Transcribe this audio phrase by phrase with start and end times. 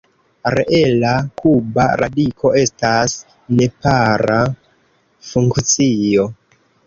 [0.53, 1.09] Reela
[1.41, 3.13] kuba radiko estas
[3.59, 4.39] nepara
[5.33, 6.27] funkcio.